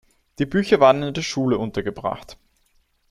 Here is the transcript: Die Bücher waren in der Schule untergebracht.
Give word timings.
Die 0.39 0.47
Bücher 0.47 0.79
waren 0.79 1.03
in 1.03 1.13
der 1.13 1.21
Schule 1.21 1.59
untergebracht. 1.59 2.39